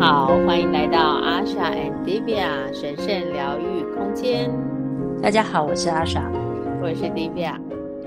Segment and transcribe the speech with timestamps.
[0.00, 4.50] 好，欢迎来到 Asha and Divya 神圣疗愈空间。
[5.20, 6.24] 大家好，我是 Asha，
[6.80, 7.60] 我是 Divya。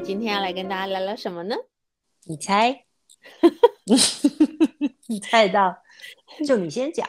[0.04, 1.56] 今天要来跟大家聊聊什么呢？
[2.24, 2.86] 你猜？
[5.08, 5.78] 你猜得到？
[6.48, 7.08] 就你先讲。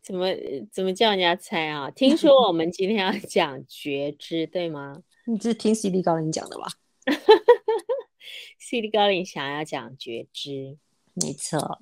[0.00, 0.28] 怎么
[0.70, 1.90] 怎么叫人家猜啊？
[1.90, 5.02] 听说我们今天要讲觉知，对吗？
[5.26, 6.68] 你是听 CD 高林讲的吧？
[8.56, 10.78] CD 高林想要讲觉知，
[11.14, 11.80] 没错。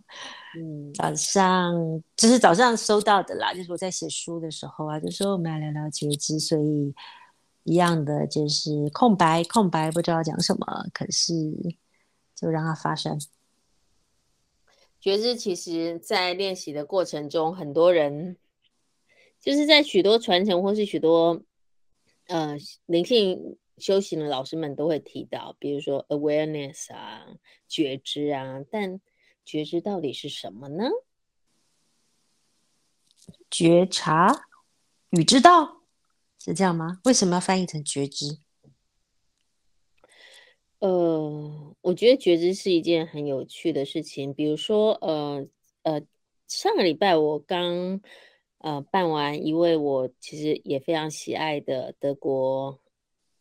[0.59, 1.75] 嗯，早上
[2.17, 6.95] 就是早上收到的啦，就是我在写书的时候啊，就说我们来聊聊觉知，所以
[7.65, 11.35] 一样的就是空白，空白不知道讲什么，可是
[12.35, 13.19] 就让它发生。
[15.01, 18.37] 觉知其实，在练习的过程中，很多人
[19.41, 21.43] 就是在许多传承或是许多
[22.29, 22.57] 呃
[22.87, 27.27] 灵性修行的老师们都会提到，比如说 awareness 啊，
[27.67, 28.61] 觉知啊。
[28.71, 29.01] 但
[29.45, 30.85] 觉知到底是什么呢？
[33.51, 34.47] 觉察
[35.11, 35.83] 与知道
[36.39, 37.01] 是这样吗？
[37.05, 38.41] 为什么要翻译成觉知？
[40.81, 44.35] 呃，我觉得觉知是一件很有趣的事情。
[44.35, 45.47] 比如说，呃
[45.83, 46.03] 呃，
[46.49, 48.01] 上个礼拜我刚
[48.59, 52.81] 呃办完一位我其实也非常喜爱的德国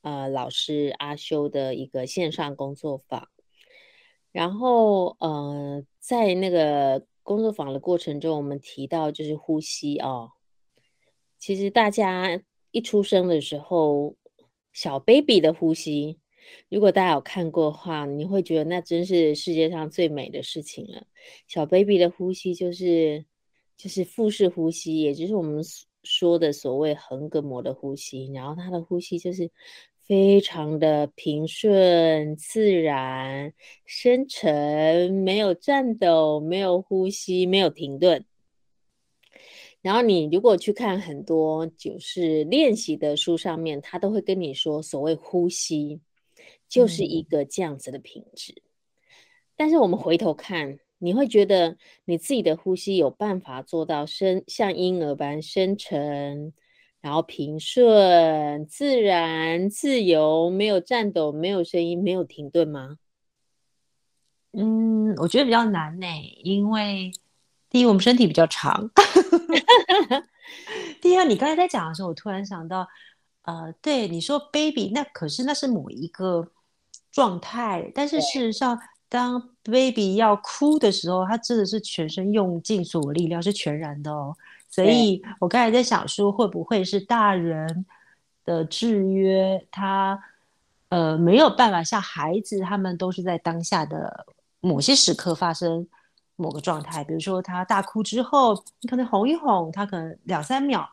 [0.01, 3.27] 呃老师阿修的一个线上工作坊，
[4.31, 10.31] 然后呃在那个工作坊的过程中，我们提到就是呼吸哦，
[11.37, 14.15] 其实大家一出生的时候，
[14.73, 16.17] 小 baby 的呼吸。
[16.69, 21.05] 如果大家有看过的话，你会觉得那真是世界上最美的事情了。
[21.47, 23.23] 小 baby 的呼吸就是
[23.77, 25.63] 就是腹式呼吸，也就是我们
[26.03, 28.25] 说的所谓横膈膜的呼吸。
[28.33, 29.51] 然后他的呼吸就是
[30.11, 33.53] 非常的平顺、自然、
[33.85, 38.25] 深沉，没有颤抖，没有呼吸，没有停顿。
[39.81, 46.01] 然后你如果去看很多就是练习的书上面，他都会跟你说所谓呼吸。
[46.67, 48.67] 就是一个这样子的品质，嗯，
[49.55, 56.51] 但是我们回头看，你会觉得你自己的呼吸有办法做到深像婴儿般深沉，
[57.01, 62.97] 然后平顺、自然、自由，没有颤抖，没有声音，没有停顿吗？
[64.53, 66.07] 嗯，我觉得比较难呢，
[66.43, 67.11] 因为
[67.69, 68.89] 第一，我们身体比较长；
[71.01, 72.87] 第二，你刚才在讲的时候，我突然想到，
[73.41, 76.47] 呃，对你说 baby，那可是那是某一个。
[77.13, 78.79] 状态，但是事实上，
[79.09, 84.33] 当 baby 要哭的时候，他真的是全身用尽所有力量，是全然的哦。
[84.71, 87.85] 所以我刚才在想说，会不会是大人
[88.43, 90.19] 的制约，他
[90.89, 94.25] 呃没有办法像孩子，他们都是在当下的
[94.61, 95.87] 某些时刻发生
[96.37, 100.89] 某个状态，比如说他大哭之后，你可能哄一哄，他可能两三秒。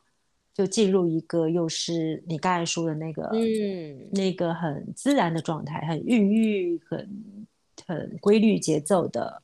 [0.55, 7.09] 就进入一个又是你刚才说的那个，嗯，那个很自然的状态，很孕育、很
[7.87, 9.41] 很规律节奏的。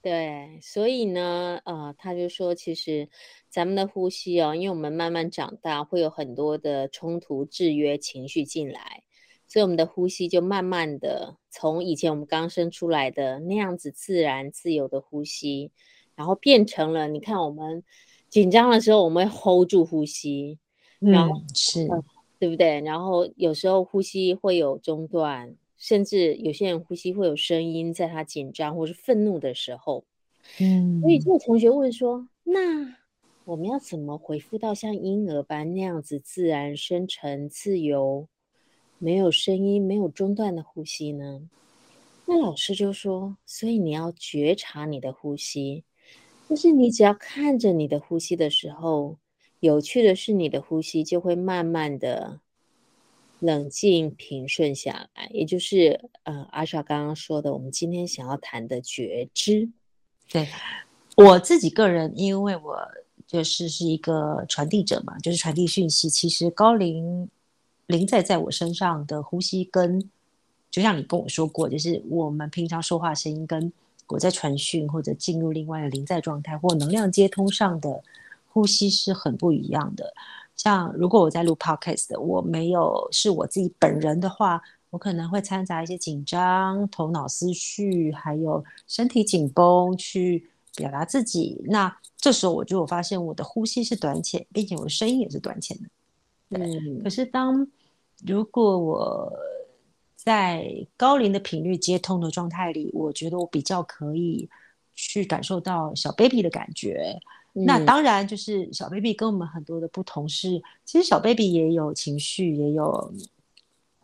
[0.00, 3.08] 对，所以呢，呃，他就说，其实
[3.48, 9.02] 咱们的呼吸哦，因为我们慢慢长大，会有很多的冲突、制约情绪进来，
[9.46, 15.70] 所以我们的呼吸就慢慢的从以前我们刚生出来的那样子自然自由的呼吸，
[16.14, 17.84] 然后变成了，你看我们。
[18.30, 20.58] 紧张的时候，我们会 hold 住呼吸，
[20.98, 22.04] 然后、嗯、是、呃，
[22.38, 22.78] 对不对？
[22.82, 30.04] 然后有时候呼吸会有中断，甚至有些人呼吸会有声音，在他紧张或是愤怒的时候。
[30.60, 32.96] 嗯，所以这个同学问说：“那
[33.44, 38.28] 我们要怎么回复到像婴儿般那样子自然、深沉、自由，
[38.98, 41.48] 没有声音、没有中断的呼吸呢？”
[42.26, 45.84] 那老师就说：“所以你要觉察你的呼吸。”
[46.48, 49.18] 就是你只要看着你的呼吸的时候，
[49.60, 52.40] 有趣的是，你的呼吸就会慢慢的
[53.40, 55.28] 冷静平顺下来。
[55.32, 59.68] 也就是呃，阿莎刚刚说的，我们今天想要谈的觉知。
[60.30, 60.48] 对，
[61.16, 62.76] 我自己个人，因为我
[63.26, 66.08] 就是是一个传递者嘛，就是传递讯息。
[66.08, 67.28] 其实高龄
[67.86, 70.10] 临在在我身上的呼吸跟，跟
[70.70, 73.72] 就像你跟我说过，就是我们平常说话声音跟。
[74.10, 78.02] 我在传讯或者进入另外的临在状态或能量接通上的
[78.46, 80.14] 呼吸是很不一样的。
[80.58, 84.60] 像如果我在录 podcast，我没有是我自己本人的话，
[84.90, 91.62] 我可能会掺杂一些紧张、头脑思绪，还有身体紧绷去表达自己。
[91.66, 95.88] 那这时候我就有发现我的呼吸是短浅，并且我的声音也是短浅的。
[96.58, 96.76] 对。
[96.76, 97.02] 嗯。
[97.02, 97.66] 可是当
[98.26, 99.32] 如果我
[100.16, 104.50] 在高龄的频率接通的状态里，我觉得我比较可以
[104.96, 107.16] 去感受到小 baby 的感觉。
[107.58, 113.12] 嗯、那当然就是小 baby 跟我们很多的不同是，其实小 baby 也有情绪，也有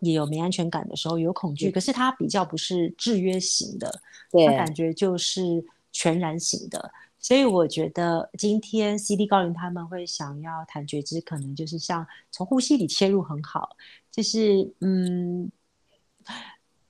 [0.01, 4.01] 也有没安全感的时候，有恐惧，嗯、可是他比较不是制约型的，
[4.47, 6.91] 他感觉就是全然型的。
[7.21, 13.77] 所以我觉得今天 CD 高龄他们会想要谈觉知，可能就是像从呼吸里切入很好，
[14.11, 15.51] 就是嗯，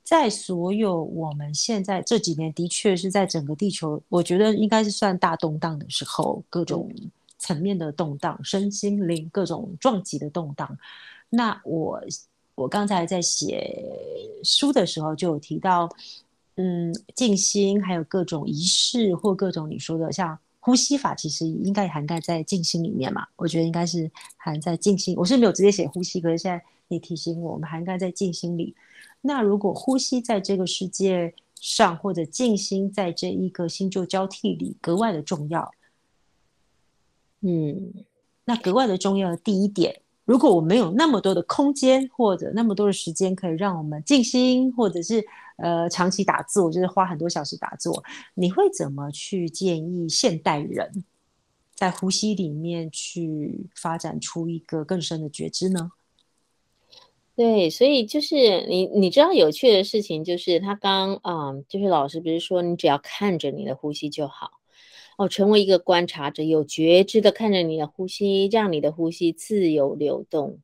[0.04, 6.88] 在所有我们现在这几年的确是在整个地球，我觉得应该是算大动荡的时候，各种
[7.38, 10.78] 层面的动荡，身心灵各种撞击的动荡。
[11.30, 12.00] 那我
[12.54, 13.82] 我刚才在写
[14.44, 15.88] 书的时候就有提到。
[16.56, 23.26] 嗯，静心还有各种仪式或各种你说的像呼吸法，其实应该涵盖在静心里面嘛。
[23.34, 25.16] 我觉得应该是含在静心。
[25.16, 28.72] 我是没有直接写呼吸，可是现在你提醒我，我们涵盖在静心里。
[29.26, 35.72] 那如果呼吸在这个世界上，或者静心在这一个新旧交替里格外的重要，
[37.40, 37.94] 嗯，
[38.44, 40.02] 那格外的重要的第一点。
[40.26, 45.24] 如果我没有那么多的空间或者那么多的时间可以让我们静心，或者是
[45.56, 48.04] 呃长期打坐，就是花很多小时打坐，
[48.34, 51.02] 你会怎么去建议现代人
[51.74, 55.92] 在呼吸里面去发展出一个更深的觉知呢？
[57.36, 64.52] 对，所以就是你你知道有趣的事情就是他刚嗯，就是老师不是说你只要看着你的呼吸就好。
[65.16, 70.58] 哦，成为一个观察者，有觉知的看着你的呼吸，让你的呼吸自由流动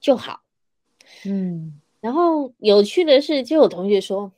[0.00, 0.40] 就好。
[1.26, 4.32] 嗯，然后有趣的是，就有同学说，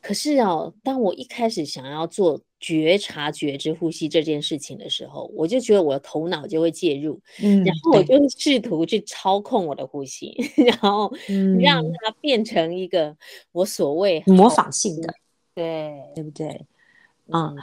[0.00, 10.36] 可是哦，当我一开始想要做觉察觉知呼吸这件事情的时候，我就觉得我的头脑就会介入，嗯，然后我就试图去操控我的呼吸，
[10.66, 11.10] 然后
[11.58, 13.16] 让它变成一个
[13.52, 15.12] 我所谓模仿性的，
[15.54, 16.66] 对，对不对？
[17.32, 17.56] 嗯。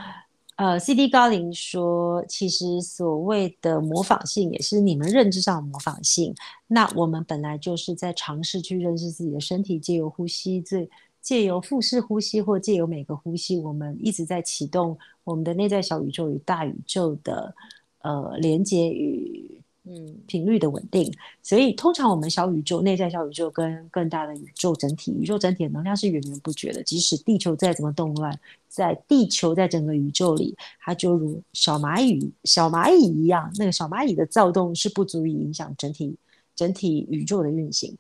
[0.58, 6.34] 呃，CD 高林说，其实所谓的模仿性，也是你们认知上的模仿性。
[6.66, 10.90] 那我们本来就是在尝试去认识自己的身体，借由呼吸，这
[11.22, 17.54] 借由腹式呼吸，或借由每个呼吸，我们一直在启动我们的内在小宇宙与大宇宙的
[18.02, 19.52] 呃连接与。
[19.90, 21.10] 嗯，频率的稳定，
[21.42, 26.84] 所以通常我们小宇宙、内在小宇宙跟更大的宇宙整体，宇宙整体的能量是源源不绝的。
[26.84, 28.38] 即使地球再怎么动乱，
[28.68, 36.18] 在地球在整个宇宙里，它就如小蚂蚁、小蚂蚁一样，那个小蚂蚁的躁动是不足以影响整体
[36.54, 37.96] 整体宇宙的运行。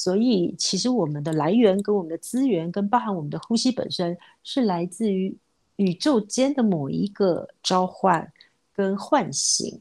[0.00, 5.36] 所以，其实我们的来源跟我们的资源，跟包含我们的呼吸本身，是来自于
[5.74, 8.32] 宇宙间的某一个召唤
[8.72, 9.80] 跟唤醒。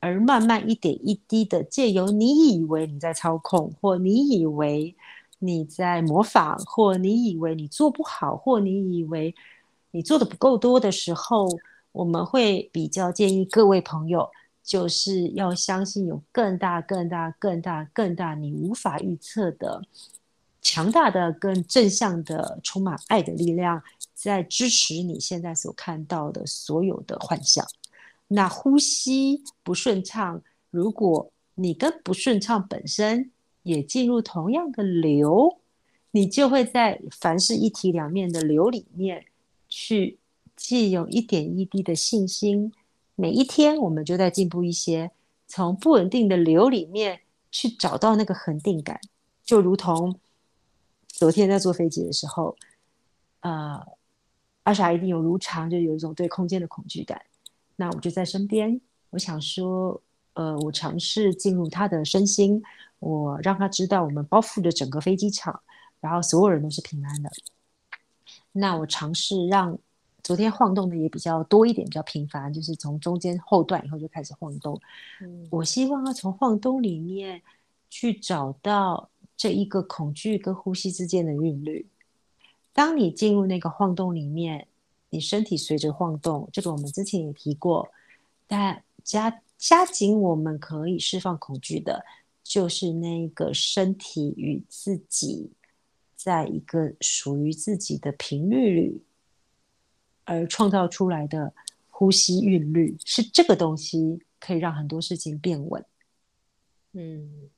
[0.00, 4.96] 而慢慢一点一滴的，借由你以为你在操控，或你以为
[5.38, 9.32] 你在模仿，或你以为你做不好，或你以为
[9.92, 11.46] 你做的不够多的时候，
[11.92, 14.28] 我们会比较建议各位朋友，
[14.62, 19.82] 就是要相信有更大、更大、更大、更大，你无法预测的
[20.60, 23.82] 强大的、更正向的、充满爱的力量，
[24.14, 27.66] 在支持你现在所看到的所有的幻象。
[28.28, 33.30] 那呼吸不顺畅，如果你跟不顺畅本身
[33.64, 35.58] 也进入同样的流，
[36.12, 39.26] 你就会在凡事一体两面的流里面
[39.68, 40.18] 去
[40.54, 42.72] 既有一点一滴的信心。
[43.14, 45.10] 每一天我们就在进步一些，
[45.46, 49.00] 从不稳定的流里面去找到那个恒定感，
[49.44, 50.18] 就如同
[51.06, 52.56] 昨天在坐飞机的时候，
[53.40, 53.80] 呃，
[54.62, 57.20] 阿傻一定有如常，就有一种对空间的恐惧感。
[57.76, 60.00] 那我就在身边，我想说，
[60.34, 62.62] 呃，我尝试进入他的身心，
[62.98, 65.60] 我让他知道我们包覆着整个飞机场，
[66.00, 67.30] 然后所有人都是平安的。
[68.52, 69.78] 那我尝试让
[70.22, 74.80] 昨天晃动的也比较多一点，比较频繁，就是从中间后段以后就开始晃动。
[75.20, 77.42] 嗯，我希望要从晃动里面
[77.90, 81.86] 去找到这一个恐惧跟呼吸之间的韵律。
[82.72, 84.66] 当你进入那个晃动里面。
[85.14, 87.86] 你身体随着晃动，这个我们之前也提过。
[88.46, 92.02] 但加加紧，我们可以释放恐惧的，
[92.42, 95.50] 就是那个身体与自己
[96.16, 99.02] 在一个属于自己的频率里，
[100.24, 101.52] 而创造出来的
[101.88, 105.84] 呼吸韵律，是这个东西可以让很多事情变稳。
[106.92, 107.50] 嗯，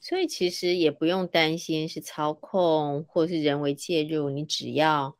[0.00, 5.16] 所以其实也不用担心是操控或是人为介入，你只要。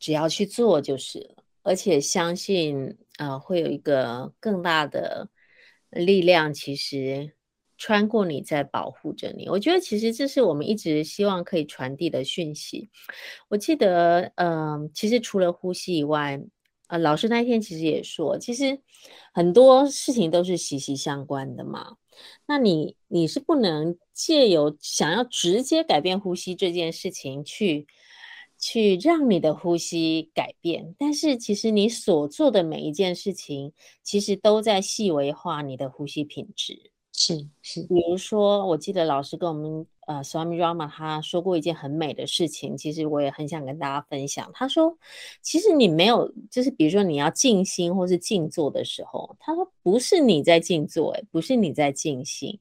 [0.00, 5.28] 只要去做就是了，而且相信，呃，会有一个更大的
[5.90, 7.32] 力量，其实
[7.78, 9.48] 穿过你在保护着你。
[9.48, 12.90] 我觉得其实这是我们一直希望可以传递的讯息。
[13.48, 16.38] 我记得，嗯、其实除了呼吸以外，
[16.88, 18.80] 呃，老师那天其实也说，其实
[19.32, 21.96] 很多事情都是息息相关的嘛。
[22.46, 27.86] 那你你是不能借由想要直接改变呼吸这件事情去
[28.58, 36.90] 去让你的呼吸改变，但是其实你所做的每一件事情，其实都在细微化你的呼吸品质。
[37.12, 39.86] 是是，比如说，我记得老师跟我们。
[40.08, 44.50] 呃，Swami Rama 他说过一件很美的事情，其实我也很想跟大家分享。
[44.54, 44.96] 他说，
[45.42, 52.58] 其实你没有，就是比如说你要静心或是静坐的时候，他说不是你在静坐，哎，不是你在静心，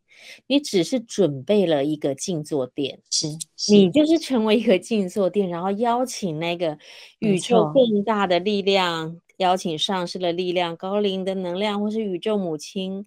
[0.47, 6.77] 你只是准备了一个静坐垫，是，是你就是成为一个静坐垫，然后邀请那个
[7.19, 13.05] 宇宙更大的力量，邀请上师的力量、高龄的能量，或是宇宙母亲。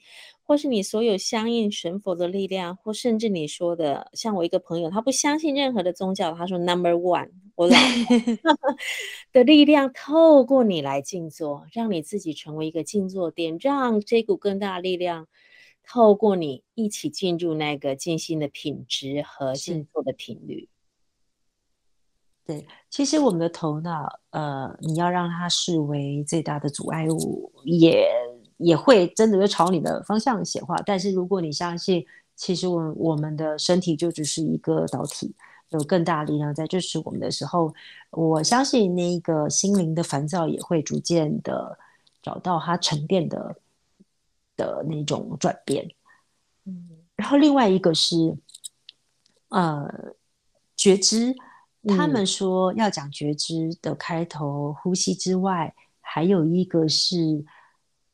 [0.51, 7.77] 或是你所有相应神佛的力量，或甚至你说的，像我一个朋友，他不相信任何的宗教，他说 Number One，我老
[9.33, 15.29] 的力量透过你来静坐，让你自己成为一个静坐点，让这股更大的力量
[15.87, 20.69] 透过你一起进入那个静心的品质和静坐的频率。
[22.45, 28.09] 对，其实我们的头脑，呃，你要让它视为最大的阻碍物，也。
[28.63, 32.05] 也会真的就朝你的方向显化，但是如果你相信，
[32.37, 35.35] 其实我我们的身体就只是一个导体，
[35.71, 37.73] 有更大力量在支持我们的时候，
[38.11, 41.79] 我相信那个心灵的烦躁也会逐渐的
[42.23, 43.57] 找到它沉淀的
[44.57, 45.89] 的那种转变。
[46.67, 48.37] 嗯，然后另外一个是，
[49.49, 49.89] 呃，
[50.77, 51.35] 觉知，
[51.97, 57.47] 他们说要讲觉知的开头，呼吸之外，还有一个是。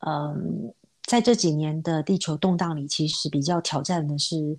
[0.01, 0.75] 嗯，
[1.05, 4.59] 在这几年的地球动荡里，其实比较挑战的是，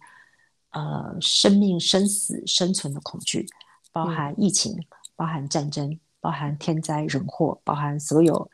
[0.71, 3.45] 呃，生命、生死、生存的恐惧，
[3.91, 8.49] 包含疫情，嗯、包含战争，包含天灾人祸，包含所有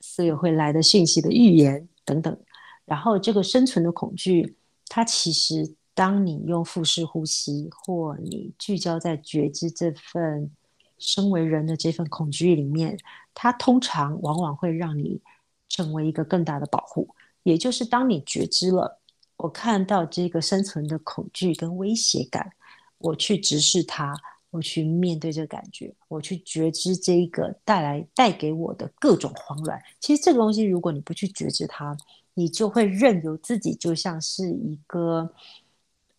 [0.00, 2.38] 所有会来的讯息的预言等等。
[2.84, 4.56] 然后，这个生存的恐惧，
[4.88, 10.50] 它其实当你用腹式呼吸，或你聚焦在觉知这份。
[10.98, 12.98] 身为人的这份恐惧里面，
[13.34, 15.20] 它通常往往会让你
[15.68, 17.08] 成为一个更大的保护。
[17.42, 19.00] 也就是当你觉知了，
[19.36, 22.52] 我看到这个生存的恐惧跟威胁感，
[22.98, 24.14] 我去直视它，
[24.50, 29.78] 我去面对这个感觉，我去觉知这一个带来带给我的各种慌乱。
[30.00, 31.94] 其实这个东西，如果你不去觉知它，
[32.32, 35.30] 你就会任由自己就像是一个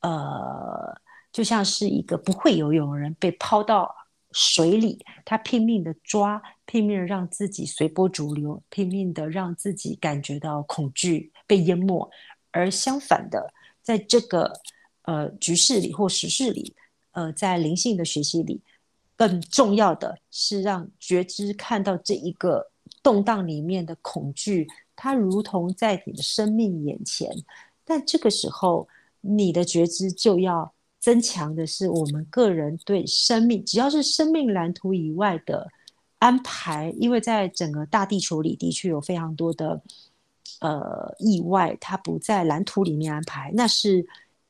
[0.02, 0.96] 呃，
[1.32, 3.96] 就像是一个不会游泳的人被抛到。
[4.38, 12.12] 水里，他拼命的抓，拼命让自己随波逐流，拼命的让自己感觉到恐惧被淹没。
[12.52, 14.52] 而相反的，在这个
[15.04, 16.76] 呃局势里或时事里，
[17.14, 18.62] 呃，在灵性的学习里，
[19.16, 22.70] 更重要的是让觉知看到这一个
[23.02, 27.32] 动荡里面的恐惧，它如同在你的生命眼前。
[27.86, 28.90] 但这个时候，
[29.22, 30.75] 你的觉知就要。
[31.06, 35.70] 增强的是我们个人对生命，只要是生命蓝图以外的
[36.18, 39.80] 安排，因为在整个大地球里的确有非常多的
[40.62, 43.52] 呃意外，它不在蓝图里面安排。
[43.54, 44.04] 那是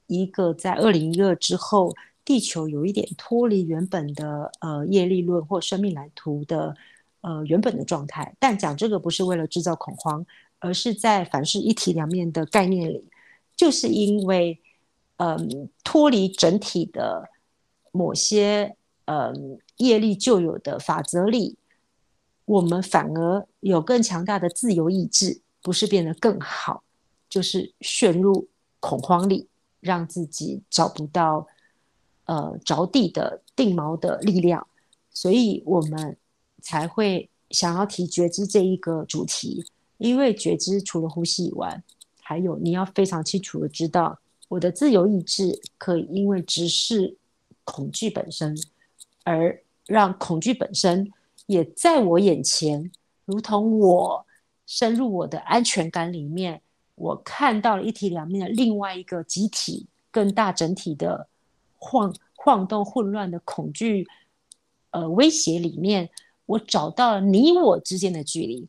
[0.08, 1.94] 一个在二零一二之后，
[2.24, 6.74] 地球有一点脱离原本的呃业力论或生命蓝图的
[7.20, 8.34] 呃原本的状态。
[8.40, 10.26] 但讲这个不是为了制造恐慌，
[10.60, 13.04] 而是在凡事一体两面的概念里，
[13.58, 14.58] 就是因为。
[15.18, 17.30] 嗯，脱离整体的
[17.92, 21.58] 某些嗯业力旧有的法则里，
[22.44, 26.84] 我们反而有更强大的自由意志，不是变得更好，
[27.30, 28.50] 就是陷入
[28.82, 29.48] 恐慌里，
[29.80, 31.48] 让自己找不到
[32.26, 34.68] 呃着地的定锚的力量，
[35.12, 36.18] 所以我们
[36.62, 39.66] 才会想要提觉知这一个主题，
[39.98, 41.82] 因为觉知除了呼吸以外，
[42.20, 44.20] 还有你要非常清楚的知道。
[44.48, 47.18] 我的自由意志可以因为直视
[47.64, 48.56] 恐惧本身，
[49.24, 51.12] 而让恐惧本身
[51.48, 52.92] 也在我眼前，
[53.26, 54.26] 如同我
[54.68, 56.62] 深入我的安全感里面，
[56.94, 61.28] 我看到了一体两面的另外一个集体、更大整体的
[61.78, 64.08] 晃晃动、混乱的恐惧，
[64.92, 66.10] 呃，威胁里面，
[66.46, 68.68] 我找到了你我之间的距离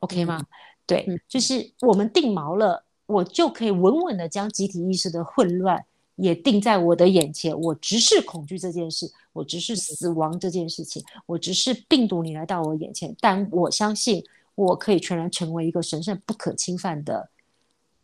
[0.00, 0.38] ，OK 吗？
[0.38, 0.46] 嗯、
[0.86, 2.84] 对，就是我们定锚了。
[3.06, 5.84] 我就可以稳稳的将集体意识的混乱
[6.16, 7.58] 也定在我的眼前。
[7.60, 13.14] 我直视恐惧这件事，我直视死亡这件事情，我直视病毒你来到我眼前。
[13.20, 17.28] 但我相信，我可以全然成为一个神圣不可侵犯的，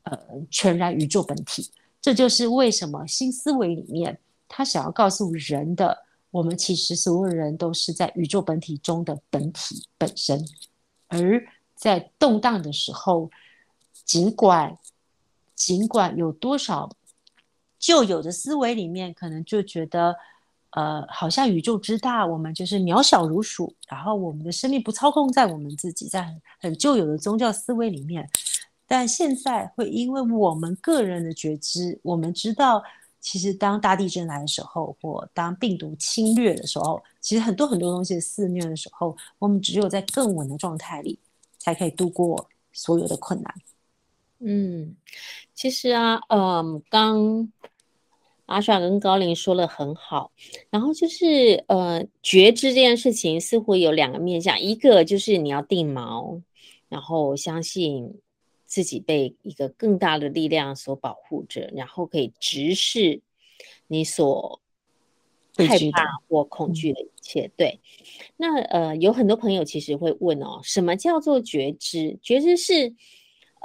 [0.02, 0.18] 呃，
[0.50, 1.70] 全然宇宙本体。
[2.00, 5.96] 这就是为什么新思维里面他想要告诉人的，
[6.30, 10.42] 我们其实所有人都是在宇宙本体中的本体本身，
[11.08, 13.30] 而在动荡的时候，
[14.08, 14.76] 尽管
[15.54, 16.90] 尽管有多少
[17.78, 20.16] 旧有的思维里面，可能就觉得。
[20.72, 28.28] 呃，好像宇宙之大，我们就是渺小如鼠，然后我们的生命不操控在我们自己，在很很旧有的宗教思维里面。
[28.86, 32.84] 但现在会因为我们个人的觉知，我们知道，
[33.18, 41.18] 其实当大地震来的时候，或当病毒侵略的时候，其实很多很多东西肆虐的时候，我们只有在更稳的状态里，
[41.58, 43.54] 才可以度过所有的困难。
[44.40, 44.96] 嗯，
[45.54, 47.52] 其实啊，嗯，刚。
[48.46, 50.32] 阿莎跟高林说了很好，
[50.70, 56.40] 然后就是呃，觉知这件事情似乎有两个面向，一个就是你要定锚，
[56.88, 58.18] 然后相信
[58.64, 63.20] 自己被一个更大的力量所保护着，然后可以直视
[63.86, 64.62] 你所
[65.54, 67.48] 害怕或恐惧的一切。
[67.48, 67.80] 嗯、对，
[68.38, 72.18] 那呃，有很多朋友其实会问哦，什么叫做觉知？
[72.22, 72.94] 觉知是？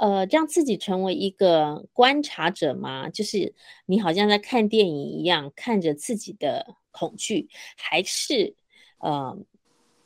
[0.04, 3.08] 呃，让自己成为一个观察者吗？
[3.08, 3.54] 就是
[3.86, 8.54] 你好像在看电影一样，看着自己的恐惧，还是
[8.98, 9.34] 呃，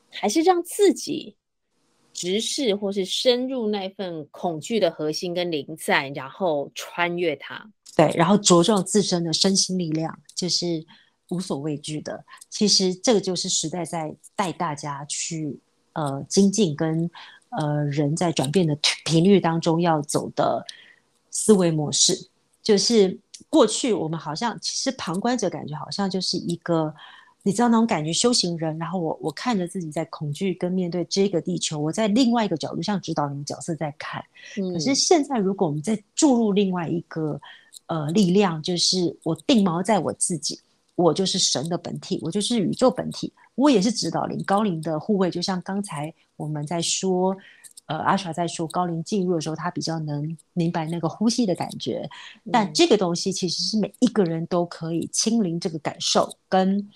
[0.09, 1.35] 还是让自己
[2.13, 7.69] 直视或是深入那份恐惧的核心跟灵在，然后穿越它？
[7.97, 10.87] 对，然后茁壮自身的身心力量，就是
[11.31, 12.25] 无所畏惧的。
[12.49, 15.59] 其实这个就是时代在带大家去
[15.95, 17.11] 呃精进跟。
[17.51, 20.65] 呃，人在转变的频率当中要走的
[21.31, 22.29] 思维模式，
[22.63, 26.95] 就是过去我们好像其实旁观者感觉好像就是一个，
[27.43, 28.77] 你知道那种感觉，修行人。
[28.79, 34.23] 然后我我看着自己在恐惧跟面对这个地球，我在另外一个角度像指导你们角色在看。
[34.59, 34.75] 嗯。
[34.75, 37.41] 可是现在如果我们再注入另外一个
[37.87, 40.61] 呃力量，就是我定锚在我自己，
[40.97, 43.33] 我就是神的本体，我就是宇宙本体。
[43.59, 47.37] 我也是指导灵高龄的护卫，就像刚才我们在说，
[47.87, 52.09] 呃，阿耍在说高龄进入的时候，他比较能明白那个呼吸的感觉。
[52.53, 56.89] 但这个东西其实是每一个人都可以亲临这个感受，跟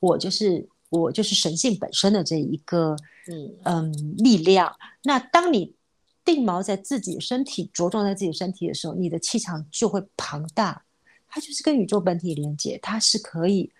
[0.00, 2.96] 我就是我就是神性本身的这一个
[3.28, 4.74] 嗯嗯力量。
[5.04, 5.76] 那当你
[6.24, 10.82] 定锚在自己身体，着重在自己身体的时候，你的气场就会庞大，
[11.28, 13.70] 它就是跟宇宙本体连接，它是可以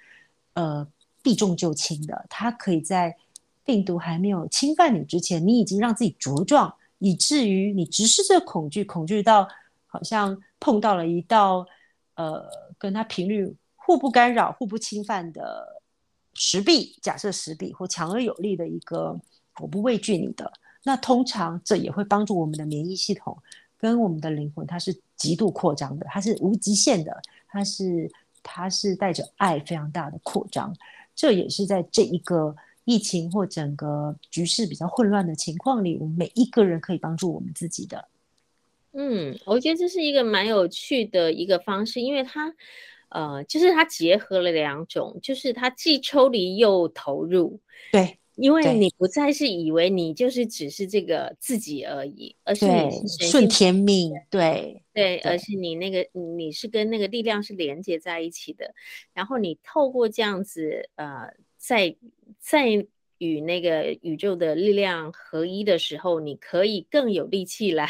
[0.55, 0.87] 呃。
[1.23, 3.17] 避重就轻的，它可以在
[3.65, 9.47] 病毒还没有侵犯你之前，你已经让自己茁壮，以至于你直视这恐惧，恐惧到
[9.87, 11.67] 好像碰到了一道
[12.15, 12.45] 呃
[12.79, 15.83] 跟它频率互不干扰、互不侵犯的
[16.35, 16.97] 石壁。
[17.03, 19.19] 假设石壁或强而有力的一个，
[19.61, 20.51] 我不畏惧你的。
[20.85, 23.37] 那通常这也会帮助我们的免疫系统
[23.77, 28.11] 跟我们的灵魂，它是极度扩张的，它是无极限的，它是
[28.43, 30.75] 它是带着爱非常大的扩张。
[31.19, 32.55] 这也是在这一个
[32.85, 38.07] 疫情或整个局势比较混乱的情况里，我们每一个人可以帮助我们自己的。
[38.93, 42.55] 嗯，我觉得这是一个蛮有趣的一个方式，因为它，
[43.09, 47.59] 呃，就是它结合了两种，就是它既抽离又投入。
[47.91, 48.17] 对。
[48.41, 58.75] 因为你不再是以为你就是只是这个自己而已，而是你是顺天命，对对，而是你那个你是跟那个力量是连接在一起的，
[59.15, 61.97] 然后你透过这样子呃，在
[62.39, 62.87] 在
[63.19, 67.89] 与那个宇宙的力量合一的时候，你可以更有力气来，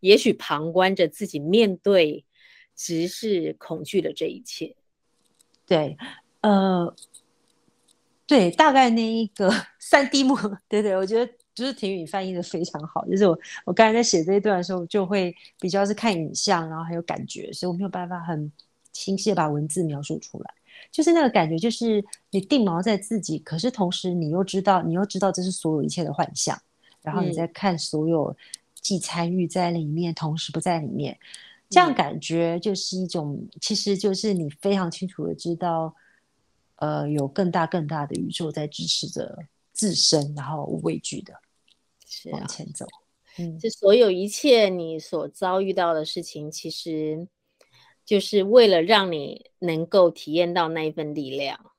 [0.00, 2.24] 也许旁观着自己面对
[2.74, 4.76] 直视恐惧的这一切，
[5.66, 5.96] 对，
[6.42, 6.94] 呃。
[8.28, 10.36] 对，大概那一个 三 D 幕，
[10.68, 13.04] 对对，我觉得就是婷宇翻译的非常好。
[13.06, 18.50] 就是我我刚才在写这一段的时候，就会比较是看影像，然后还有感觉，所以我没有办法很
[18.92, 20.54] 清晰的把文字描述出来。
[20.92, 26.56] 就是那个感觉，就是你定锚在自己，可是同时你又知道，你又知道这是所有一切的幻象，
[27.02, 28.34] 然后你在看所有
[28.74, 31.18] 既参与在里面，同时不在里面，
[31.68, 35.94] 这样感觉就是一种，其实就是你非常清楚的知道。
[36.80, 39.36] 呃，有更大更大的宇宙在支持着
[39.72, 41.34] 自身，然后无畏惧的
[42.32, 42.86] 往前走。
[43.38, 47.28] 嗯，这所有一切你所遭遇到的事情，其实
[48.04, 51.72] 就是为了让你能够体验到那一份力量。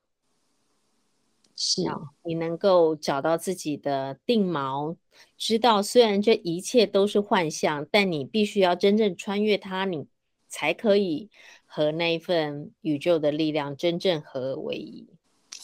[1.55, 4.95] 是啊，你能够找到自己的定锚，
[5.37, 10.07] 知道虽然这一切都是幻象，但你必须要真正穿越它，你
[10.47, 11.29] 才可以。
[11.71, 15.07] 和那一份宇宙的力量真正合而为一。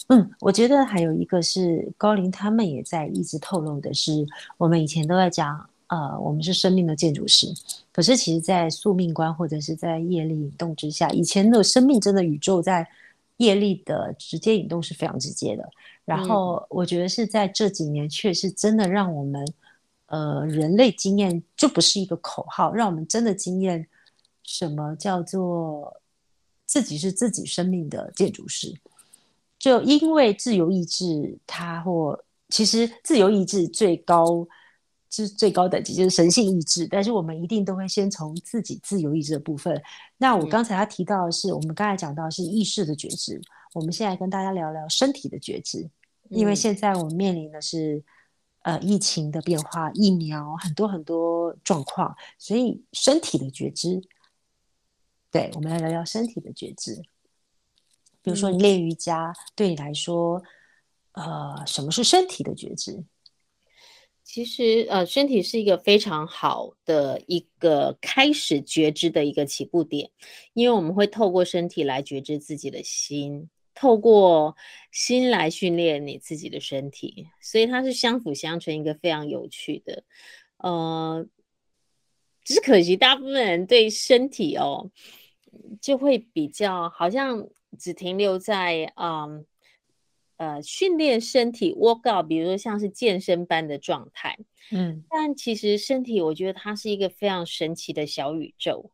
[0.07, 4.25] 嗯，我觉得还有一个是高林他们也在一直透露的是，
[4.57, 7.51] 我们以前都在讲，呃，我们是生命的建筑师。
[7.91, 12.87] 可是其实，在宿命观或者是在业力引动之下，以前的生命真的宇宙在
[13.37, 15.67] 业力的直接引动是非常直接的。
[16.05, 19.43] 然后我觉得是在这几年，确实真的让我们，
[20.05, 23.87] 呃，人类经验就不是一个口号，让我们真的经验
[24.43, 25.99] 什么叫做
[26.67, 28.71] 自己是自己生命的建筑师。
[29.65, 34.47] 就因为自由意志，它或其实自由意志最高。
[35.11, 36.85] 是最高等级，就是神性意志。
[36.87, 39.81] 但是我们一定都会先从自己自由意志的部分。
[40.17, 43.39] 那我刚才他提到的是，嗯、我们刚才讲到是意识的觉知。
[43.73, 45.89] 我们现在跟大家聊聊身体的觉知，
[46.29, 48.03] 因为现在我们面临的是、
[48.63, 54.01] 嗯、呃疫情的变化、疫苗很多很多状况，所以身体的觉知。
[55.31, 57.01] 对，我们来聊聊身体的觉知。
[58.25, 60.41] 比如说你练瑜伽，嗯、对你来说，
[61.11, 63.03] 呃，什么是身体的觉知？
[64.23, 70.09] 其实，呃，身体是一个非常好的一个开始觉知的一个起步点，
[70.53, 74.57] 因为我们会透过身体来觉知自己的心，透过
[74.91, 80.03] 心来训练你自己的身体，所以它是相辅相成，一个非常有趣的。
[80.57, 81.23] 呃，
[82.43, 84.89] 只是可惜，大部分人对身体哦，
[85.79, 89.45] 就会比较好像只停留在嗯。
[90.37, 94.37] 呃，训练身体 workout，比如说像是健身般的状态，
[94.69, 98.91] 嗯，但其实身体，我觉得它是一个非常神奇的小宇宙，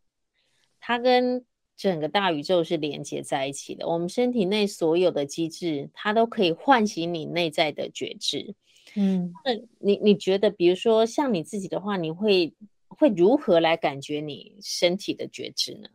[0.80, 1.44] 它跟
[1.76, 3.88] 整个大宇宙是连接在一起的。
[3.88, 8.54] 我们身体内所有的机制，它都可以唤醒你内在的觉知，
[8.94, 12.54] 嗯，那你你觉得，比如说像你自己的话，你会
[12.88, 15.90] 会如何来感觉你身体的觉知呢？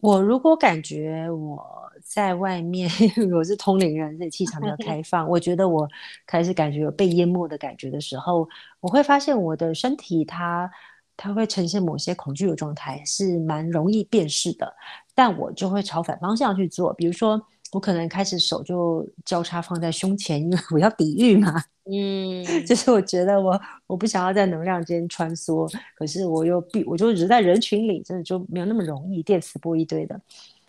[0.00, 1.60] 我如果感觉我
[2.02, 2.88] 在外面，
[3.34, 5.28] 我是同龄人，这气场比较开放。
[5.28, 5.88] 我觉得我
[6.26, 8.48] 开始感觉有被淹没的感觉的时候，
[8.80, 10.70] 我会发现我的身体它
[11.16, 14.72] 它会呈现某些恐惧的状态，是蛮容易辨识的。
[15.14, 17.40] 但我就会朝反方向去做，比如说。
[17.72, 21.62] 我可能开始手就交叉放在胸前，因为我要抵御嘛。
[21.90, 30.20] 嗯，就是我觉得我我不想要在能量间穿梭，可是我又必我就只在人群里，真的就没有那么容易电磁波一堆的。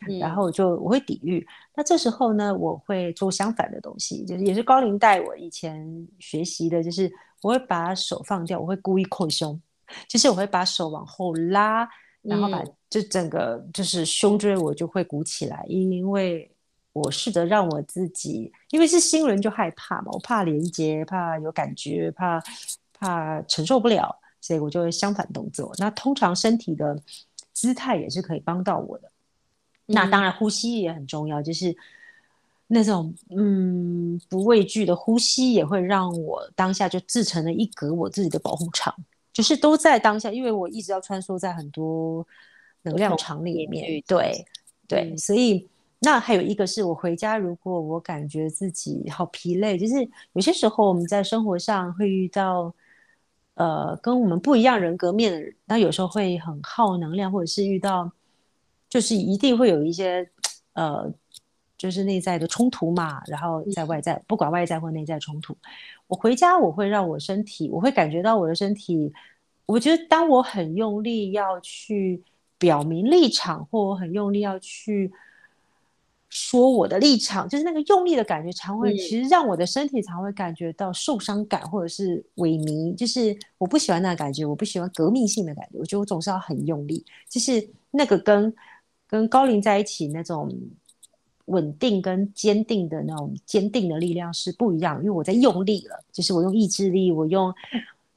[0.07, 1.45] 嗯、然后我就我会抵御。
[1.75, 9.59] 那这时候呢，我会做相反的东西，就是也是高龄带我以前学习的，就是我会把手放掉，我会故意扩胸，
[10.07, 11.85] 就是我会把手往后拉，
[12.21, 16.49] 然后把就整个就是胸椎我就会鼓起来，因为。
[16.91, 22.43] 我试着让我自己，因为是新人就害怕嘛，我怕连接，怕有感觉，怕
[22.91, 25.71] 怕承受不了，所以我就会相反动作。
[25.77, 26.99] 那通常身体的
[27.53, 29.07] 姿态也是可以帮到我的。
[29.87, 31.73] 嗯、那当然呼吸也很重要，就是
[32.67, 38.93] 那种嗯不畏惧的呼吸，也会让我当下就自成了一格我自己的保护场，
[39.31, 42.25] 就是都在当下，因为我一直要穿梭在很多
[42.81, 44.43] 能量场里面，对
[44.87, 45.69] 对，所以。
[46.01, 49.95] 那还有一个是我回家，如果我感觉自己好疲累，就是
[50.31, 52.73] 有些时候我们在生活上会遇到，
[53.55, 58.09] 呃，跟我们不一样人格面的人，那有时候会很耗能量，或者是遇到，
[58.87, 60.25] 就是一定会有一些，
[60.71, 61.11] 呃，
[61.77, 65.53] 就是内在的冲突嘛，然后在外在，不管外在或内在冲突，
[66.07, 69.11] 我回家我会让我身体，我会感觉到我的身体，
[69.65, 72.23] 我觉得当我很用力要去
[72.57, 75.11] 表明立场，或我很用力要去。
[76.29, 82.95] 说我的立场，就是那个用力的感觉，常会其实让我的身体常会感觉到受伤感，或者是萎靡。
[82.95, 85.79] 就是我不喜欢那个感觉，我不喜欢革命性的感觉。
[85.79, 88.53] 我觉得我总是要很用力，就是那个跟
[89.07, 90.55] 跟高龄在一起那种
[91.45, 94.99] 稳定跟坚定的那种坚定的力量是不一样。
[94.99, 97.51] 因为我在用力了，就是我用意志力，我用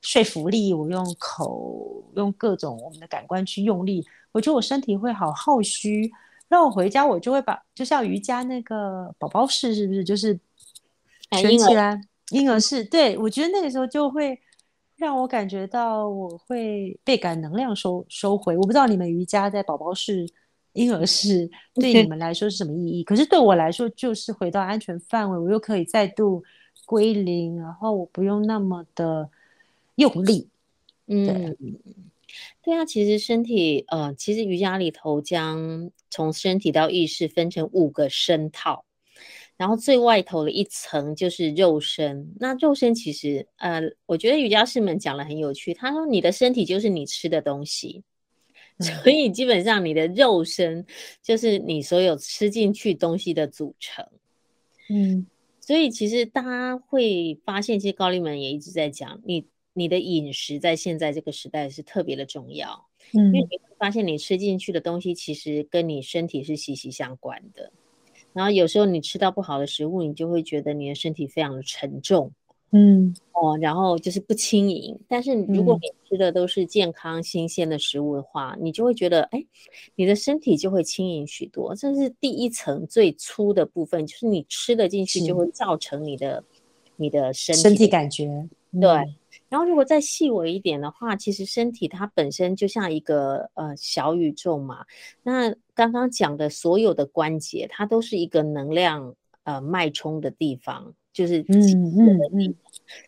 [0.02, 4.06] 说服力，我用口，用各种我们的感官去用力。
[4.32, 6.12] 我觉得我身体会好耗虚。
[6.52, 10.38] 让我回家，我就会把就像瑜伽那个宝宝式，是不是就是
[11.30, 12.84] 卷起来婴儿式？
[12.84, 14.38] 对，我觉得那个时候就会
[14.96, 18.54] 让我感觉到我会倍感能量收收回。
[18.54, 20.28] 我不知道你们瑜伽在宝宝式、
[20.74, 23.02] 婴儿式对你们来说是什么意义？
[23.02, 26.44] 可是对我来说，就是回到安全范围，我又可以再度
[26.84, 29.30] 归零，然后我不用那么的
[29.94, 30.50] 用力。
[31.06, 31.56] 嗯。
[32.62, 38.84] 对对啊，其实身体，呃，其实瑜伽里头将从身体到意识分成五个身套，
[39.56, 42.34] 然后最外头的一层就是肉身。
[42.38, 45.74] 那肉身其实，呃，我觉得瑜伽师们讲的很有趣。
[45.74, 48.02] 他说，你的身体就是你吃的东西，
[48.78, 50.86] 嗯、所以基本上你的肉身
[51.22, 54.06] 就是你所有吃进去东西的组成。
[54.88, 55.26] 嗯，
[55.60, 59.46] 所以其实大家会发现，其实高丽们也一直在讲你。
[59.74, 67.72] 你的饮食在现在这个时代是特别的重要，嗯，因为你会发现你吃进去的东西其实跟你身体是息息相关的。
[68.32, 72.32] 然后有时候你吃到不好的食物，你就会觉得你的身体非常的沉重。
[72.74, 74.98] 嗯，哦，然后就是不轻盈。
[75.06, 79.44] 但是如果你吃的都是健康新鲜的食物的话，嗯、你就会觉得，哎，
[79.94, 81.74] 你的身体就会轻盈许多。
[81.74, 86.42] 这是第一层最粗的部分，就是你吃的进去就会造成你的
[86.96, 88.48] 你的身身体感觉。
[88.80, 88.88] 对。
[88.88, 89.14] 嗯、
[89.52, 94.86] 然后如果再细微一点的话，其实身体它本身就像一个呃小宇宙嘛。
[95.22, 100.94] 那刚刚讲的所有的关节，它都是一个能量呃脉冲的地方。
[101.12, 101.60] 就是嗯
[101.98, 102.54] 嗯嗯，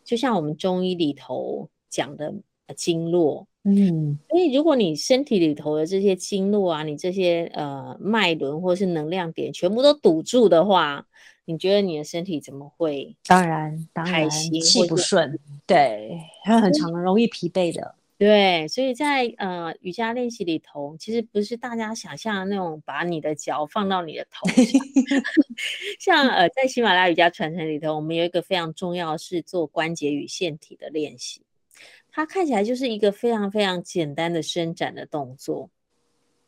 [0.03, 2.31] 就像我们中医里头讲的
[2.75, 11.07] 经络，嗯，所以如果你身体里头的这些经络啊，你这些呃脉轮或是能量点全部都堵住的话，
[11.45, 13.15] 你觉得你的身体怎么会？
[13.25, 17.95] 当然，当然气不顺，对，它很常容易疲惫的。
[18.17, 24.81] 对，所以在呃瑜伽练习里头，其实不是大家想象的那种把你的脚放到你的头上。
[25.99, 31.41] 像呃在喜马拉雅瑜伽传承里头，我们有一个非常重要是做关节与腺体的练习。
[32.09, 35.69] 它看起来就是一个非常非常简单的伸展的动作，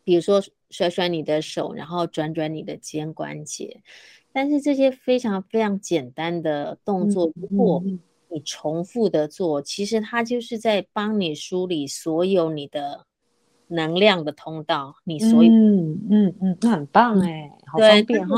[0.05, 3.81] 比如说甩甩你的手，然后转转你的肩关节。
[4.37, 7.83] 但是这些非常非常简单的动作，如果
[8.29, 13.07] 你重复的做，其实它就是在帮你梳理所有你的
[13.69, 14.93] 能量的通道。
[15.05, 18.35] 你所有，嗯嗯嗯，那很棒哎，好方便哈。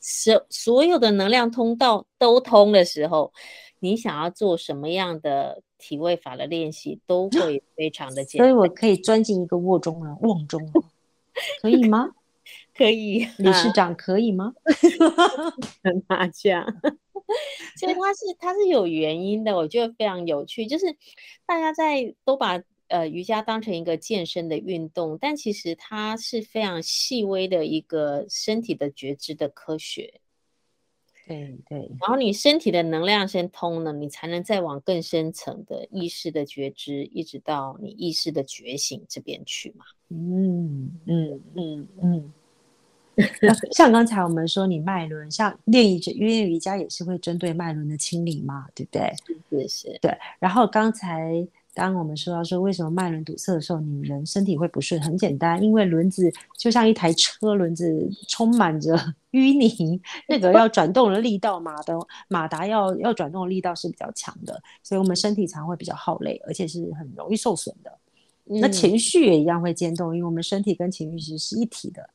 [0.00, 3.30] 所所有的能量通道都通的时候，
[3.78, 8.48] 你想要做什么样的体位法的练习，都会非常的简单。
[8.48, 10.62] 所以我可以钻进一个卧中啊，瓮中，
[11.60, 12.08] 可以吗？
[12.82, 14.52] 可以，理事长可以吗？
[16.08, 16.66] 麻将。
[17.76, 20.66] 其实它是它是有原因的，我觉得非常有趣。
[20.66, 20.86] 就是
[21.46, 30.20] 大家在都把呃瑜伽当成一个健身的运动，但其实它是非常细微的一个身体的觉知的科学。
[31.26, 31.78] 对对。
[32.00, 39.84] 然后你身体的能量先通了，你才能再往更深层的意识的觉知，一直到你意识的觉醒这边去嘛。
[40.08, 42.32] 嗯嗯嗯嗯。
[43.72, 49.12] 像刚才我们说，你脉轮像练瑜伽，因为瑜伽也是会针对脉轮的清理嘛，对不对？
[49.50, 49.98] 是是。
[50.00, 50.16] 对。
[50.38, 55.00] 然后刚才当我们说到说，为什么脉轮堵塞的时候，你人身体会不顺？
[55.00, 58.94] 很简单，因为轮子就像一台车，轮子充满着
[59.32, 61.94] 淤泥，那个要转动的力道，马的
[62.28, 67.92] 马达要要转动的力道是比较强的，所以我们身体常会比较耗累，而且是很容易受损的。
[68.46, 72.08] 嗯、那情绪也一样会渐动，因为我们身体跟情绪其实是一体的。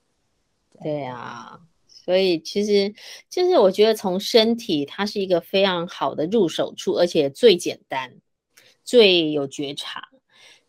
[0.82, 2.94] 对啊，所以其实
[3.30, 8.14] 就是我觉得从身体，它是一个非常好的入手处，而且最简单、
[8.84, 10.08] 最有觉察。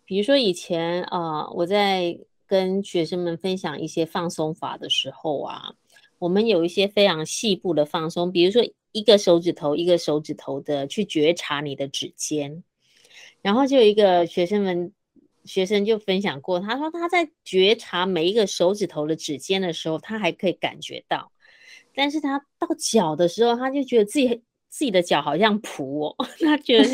[0.06, 5.74] 比如说以前啊、呃，我在跟学生们分享一些放松法的时候啊，
[6.18, 12.64] 我们有一些非常细部的放松，比如说一个手指头一个手指头的去觉察你的指尖，
[13.42, 14.92] 然后就有一个学生们。
[15.48, 21.32] 学生就分享过，他说他在觉察每一个手指头的指尖的时候，他还可以感觉到，
[21.94, 26.84] 但是他到脚的时候，他就觉得自己自己的脚好像蹼哦， 他觉得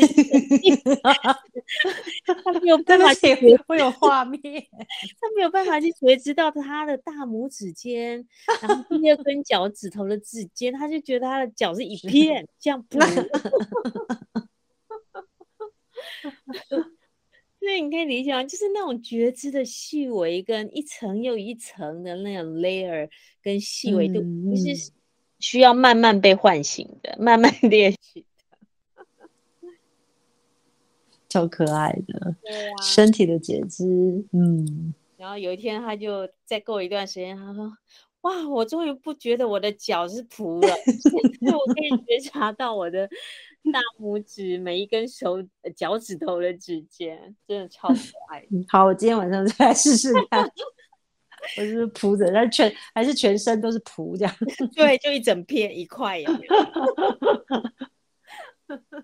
[2.43, 3.35] 他没有办法去
[3.67, 8.25] 会有画面，他没有办法去觉知到他的大拇指尖，
[8.61, 12.99] 然后第二根脚趾头的指尖，他就觉得他的脚是一片像蹼。
[17.65, 18.43] 所以你可以理解吗？
[18.43, 23.09] 就是那种觉知的细微，跟一层又一层的那种 layer，
[23.41, 24.21] 跟细微度，
[24.55, 24.91] 其实是
[25.39, 28.27] 需要慢慢被唤醒的，慢慢练习的。
[31.27, 33.83] 超可爱的，对啊，身体的觉知，
[34.31, 34.93] 嗯。
[35.17, 37.75] 然后有一天，他就再过一段时间，他说
[38.25, 40.67] ：“哇，我终于不觉得我的脚是蹼了，
[41.53, 43.09] 我可以觉察到我的。”
[43.73, 45.43] 大拇指每一根手
[45.75, 47.95] 脚趾头的指尖，真的超可
[48.29, 48.45] 爱。
[48.69, 50.47] 好，我今天晚上再来试试看。
[51.57, 54.35] 我是蹼着，但全还是全身都是蹼这样。
[54.75, 56.29] 对，就一整片一块呀。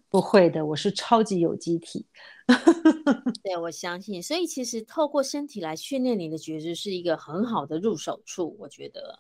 [0.10, 2.06] 不会的，我是超级有机体。
[3.44, 4.22] 对，我相信。
[4.22, 8.56] 所以其实透过身体来训练你的觉知，是一个很好的入手处。
[8.60, 9.20] 我觉得，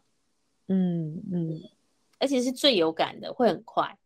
[0.67, 1.61] 嗯嗯，
[2.19, 3.97] 而且是最有感的，会很快。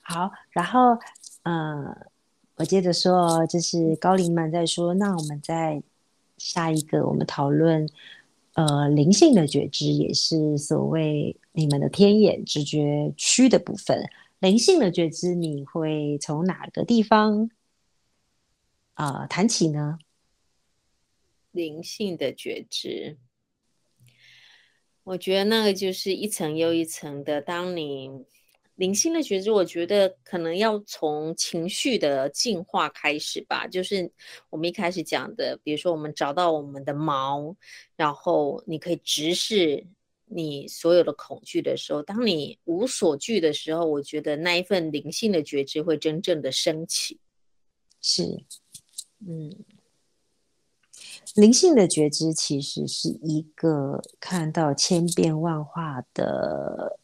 [0.00, 0.96] 好，然后，
[1.42, 1.94] 呃，
[2.56, 5.82] 我接着说，就是高龄们在说，那我们在
[6.38, 7.86] 下一个，我们讨论，
[8.54, 14.08] 呃，灵性的觉知，也是所谓你们的天眼直觉区的部分。
[14.40, 17.50] 灵性的觉知，你会从哪个地方，
[18.94, 19.98] 啊、谈起呢？
[21.50, 23.18] 灵性的觉知。
[25.02, 27.40] 我觉得那个就是一层又一层的。
[27.40, 28.10] 当你
[28.76, 33.66] 灵性的觉知，我觉得可能要从情绪的进化开始吧。
[33.66, 34.12] 就是
[34.50, 37.56] 我们一开始讲的，比如说我们找到我们的毛，
[37.96, 39.84] 然后你可以直视
[40.30, 47.18] 你所有的恐惧的时候，当你无所惧的时候，我觉得那一份灵性的觉知会真正的升起。
[48.00, 48.44] 是，
[49.26, 49.52] 嗯，
[51.34, 56.98] 灵性的觉知其实是一个看到千变万化的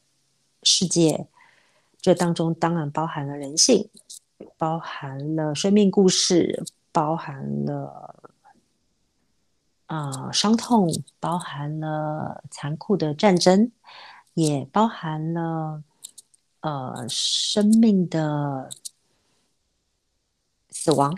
[0.63, 1.27] 世界。
[2.01, 3.89] 这当中当然包含了人性，
[4.59, 8.24] 包含了生命故事，包含了
[9.95, 10.89] 啊、呃、伤痛，
[11.21, 13.71] 包含了残酷的战争，
[14.35, 15.85] 也包含了
[16.61, 18.69] 呃生命的
[20.71, 21.17] 死亡。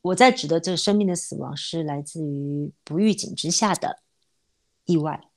[0.00, 3.98] 我在指的这个生命的死亡，是来自于不预警之下的
[4.86, 5.28] 意外。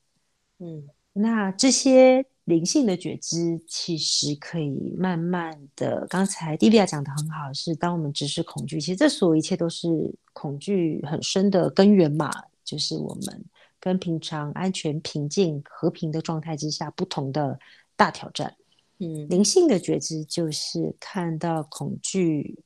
[0.59, 2.25] 嗯，那这些。
[2.45, 9.87] 灵性的觉知其实可以慢慢的，刚才蒂莉亚讲的很好，是当我们直视恐惧，其实这所有一切都是
[10.33, 12.31] 恐惧很深的根源嘛，
[12.63, 13.45] 就是我们
[13.79, 17.59] 跟平常安全、平静、和平的状态之下不同的
[17.95, 18.55] 大挑战。
[18.97, 22.59] 嗯，灵性的觉知就是看到恐惧，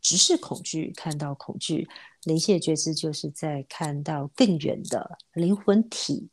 [0.00, 1.88] 直视恐惧，看到恐惧。
[2.24, 6.28] 灵性的觉知就是在看到更远的灵魂体。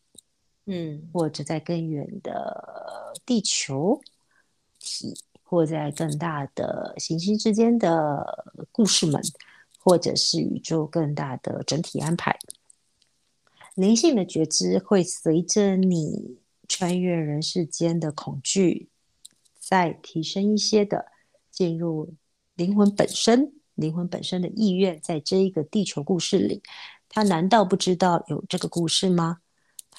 [0.66, 4.00] 嗯，或者在更远的地球
[4.80, 9.20] 体，或在更大的行星之间的故事们，
[9.80, 12.38] 或者是宇宙更大的整体安排。
[13.76, 18.90] 灵性的觉知会随着你穿越人世间的恐惧，
[19.58, 21.08] 再提升一些的
[21.50, 22.14] 进入
[22.56, 26.62] 灵魂本身，灵魂本身的意愿，在这一个地球故事里，
[27.08, 29.40] 他难道不知道有这个故事吗？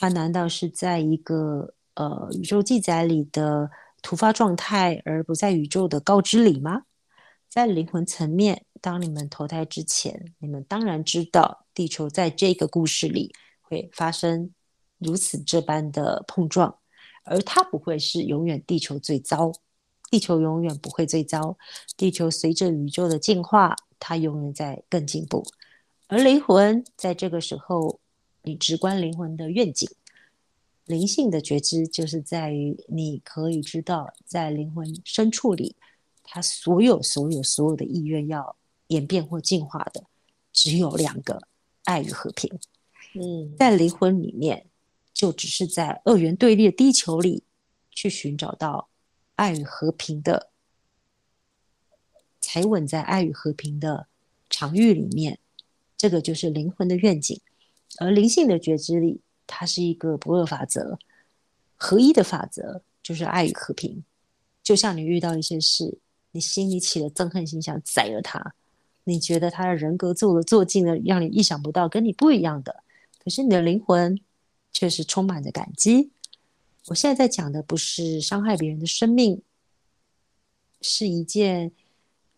[0.00, 6.84] 它难道是在一个呃宇宙记载里的突发状态，而不在宇宙的告知里吗？
[7.50, 14.50] 在灵魂层面，当你们投胎之前，你们当然知道地球在这个故事里会发生
[14.96, 16.74] 如此这般的碰撞，
[17.24, 19.52] 而它不会是永远地球最糟，
[20.10, 21.58] 地球永远不会最糟，
[21.98, 25.44] 地球随着宇宙的进化，它永远在更进步，
[26.08, 28.00] 而灵魂在这个时候。
[28.42, 29.88] 你直观灵魂的愿景，
[30.86, 35.76] 灵性的觉知，就是在于你可以知道，在灵魂深处里，
[36.22, 38.56] 他所有、所有、所有的意愿要
[38.88, 40.04] 演变或进化的，
[40.52, 41.42] 只有两个：
[41.84, 42.50] 爱与和平。
[43.14, 44.66] 嗯，在灵魂里面，
[45.12, 47.44] 就只是在二元对立的地球里，
[47.90, 48.88] 去寻找到
[49.34, 50.50] 爱与和平的，
[52.40, 54.06] 才稳在爱与和平的
[54.48, 55.38] 场域里面，
[55.96, 57.38] 这个就是灵魂的愿景。
[57.98, 60.98] 而灵性的觉知力，它是一个不二法则，
[61.76, 64.02] 合一的法则，就是爱与和平。
[64.62, 65.98] 就像你遇到一些事，
[66.30, 68.54] 你心里起了憎恨心，想宰了他，
[69.04, 72.84] 你觉得他的人格做了做尽了，让你意想不到，跟你不一样的，
[73.18, 74.18] 可是你的灵魂
[74.72, 76.10] 却是充满着感激。
[76.86, 79.42] 我现在在讲的不是伤害别人的生命，
[80.80, 81.72] 是一件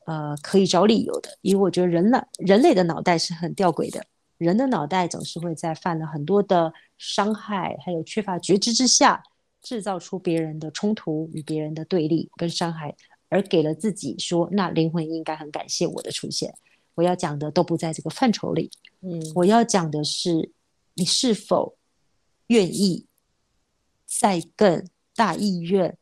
[0.07, 4.07] 呃可以找理由的，因为我觉得人类人类的脑袋是很吊诡的。
[4.43, 9.23] 人的脑袋总是会在犯了很多的伤害，还有缺乏觉知之下，
[9.63, 12.95] 制造出别人的冲突与别人的对立跟伤害，
[13.29, 16.55] 而给了自己说：“那灵魂应该很感谢我的出现。”
[16.95, 18.71] 我要讲的都不在这个范畴里。
[19.01, 20.53] 嗯，我要讲的是，
[20.95, 21.77] 你是否
[22.49, 23.07] 愿意
[24.05, 25.97] 在更大意愿，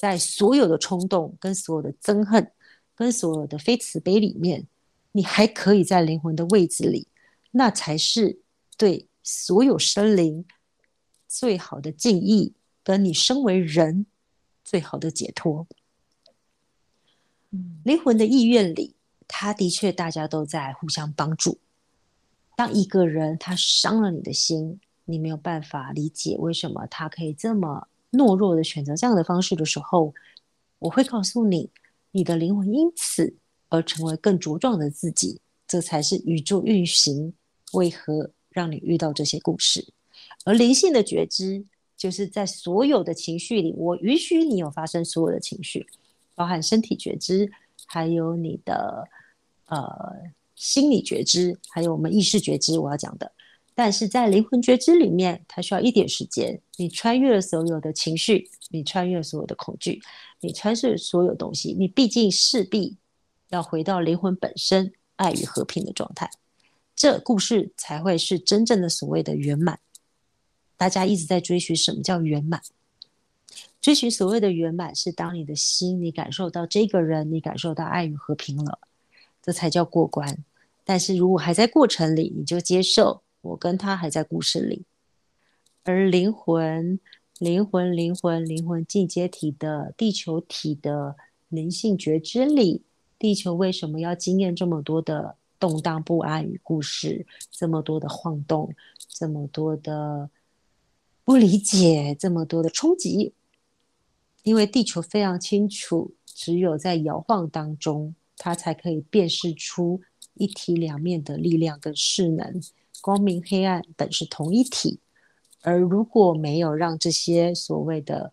[0.00, 2.50] 在所有的冲动、跟所有的憎恨、
[2.94, 4.66] 跟所有的非慈悲里面，
[5.12, 7.06] 你还可以在灵魂的位置里。
[7.52, 8.40] 那才是
[8.76, 10.44] 对所有生灵
[11.28, 14.06] 最好的敬意，跟你身为人
[14.64, 15.66] 最好的解脱。
[17.50, 18.96] 嗯，灵魂的意愿里，
[19.28, 21.58] 他的确大家都在互相帮助。
[22.56, 30.14] 当一个人他伤了你的心，你没有办法理解为什么他可以这么懦弱的选择这样的方式的时候，
[30.78, 31.70] 我会告诉你，
[32.10, 33.36] 你的灵魂因此
[33.68, 37.34] 而成为更茁壮的自己，这才是宇宙运行。
[37.72, 39.92] 为何让你遇到这些故事？
[40.44, 41.64] 而灵性的觉知，
[41.96, 45.86] 就是在所有的情绪里，我允许你有发生所有的情绪，
[46.34, 47.50] 包含身体觉知，
[47.86, 49.08] 还有你的
[49.66, 49.86] 呃
[50.54, 52.78] 心理觉知，还有我们意识觉知。
[52.78, 53.30] 我要讲的，
[53.74, 56.60] 但是在灵魂觉知里面，它需要一点时间。
[56.76, 60.02] 你穿越了所有的情绪，你穿越了所有的恐惧，
[60.40, 62.96] 你穿越所有东西，你毕竟势必
[63.50, 66.28] 要回到灵魂本身爱与和平的状态。
[67.02, 69.80] 这故事才会是真正的所谓的圆满。
[70.76, 72.62] 大家一直在追寻什么叫圆满。
[73.80, 78.78] 追寻所谓的圆满，是当你的心，你感受到这个人，你感受到爱与和平了，
[79.42, 80.44] 这才叫过关。
[80.84, 84.84] 但是如果还在过程里，你就接受我跟他还在故事里。
[85.82, 87.00] 而灵魂、
[87.40, 91.16] 灵魂、灵魂、灵魂进阶体的地球体的
[91.48, 92.82] 灵性觉知里，
[93.18, 98.74] 地球为什么要经验这么多的动荡不安与故事，这么多的晃动，
[99.08, 100.28] 这么多的
[101.22, 103.32] 不理解，这么多的冲击？
[104.42, 110.00] 因为地球非常清楚，只有在摇晃当中，它才可以辨识出
[110.34, 112.60] 一体两面的力量跟势能，
[113.00, 114.98] 光明黑暗本是同一体。
[115.60, 118.32] 而如果没有让这些所谓的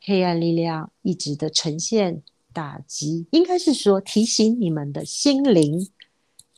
[0.00, 2.22] 黑暗力量一直的呈现
[2.54, 5.86] 打击，应该是说提醒你们的心灵，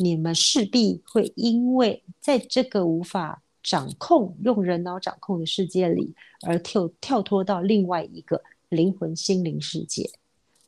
[0.00, 8.42] 你们势必会因为在这个无法掌控、用人脑掌控的世界里，而跳跳脱到另外一个。
[8.70, 10.12] 灵魂、心灵世界，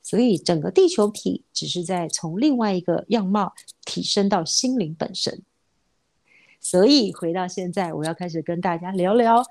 [0.02, 3.54] 所以整个地球体只是在从另外一个样貌
[3.84, 5.40] 提升到心灵本身。
[6.60, 9.44] 所以回到现在，我要开始跟大家聊聊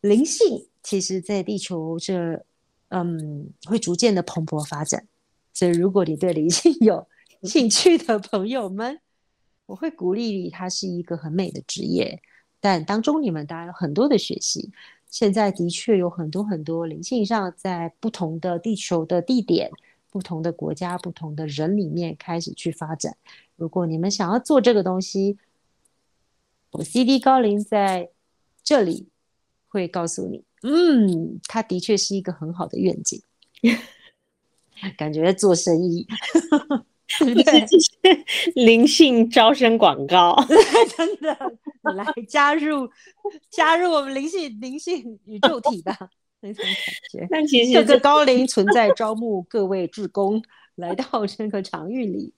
[0.00, 0.68] 灵性。
[0.84, 2.46] 其实，在地球这，
[2.90, 5.08] 嗯，会逐渐的蓬勃发展。
[5.52, 7.08] 所以，如果你对灵性有
[7.46, 9.00] 兴趣的朋友们，
[9.66, 12.22] 我会鼓励你，它是一个很美的职业，
[12.58, 14.70] 但当中你们当然有很多的学习。
[15.10, 19.70] 现在的确有很多很多灵性上，在不同的地球的地点、
[20.10, 23.16] 不同的国家、不同的人里面开始去发展。
[23.56, 25.36] 如果你们想要做这个东西，
[26.72, 28.10] 我 CD 高灵在
[28.64, 29.06] 这里
[29.68, 33.22] 会告诉你，嗯，它的确是一个很好的愿景，
[34.96, 36.06] 感觉做生意。
[38.02, 38.24] 对？
[38.54, 40.34] 灵性招生广告，
[40.96, 41.36] 真的，
[41.94, 42.88] 来加入
[43.50, 45.96] 加入我们灵性灵性宇宙体吧，
[46.40, 46.74] 那种感
[47.12, 47.26] 觉。
[47.30, 50.42] 但其实各个高龄存在招募各位志工
[50.76, 52.32] 来到这个场域里。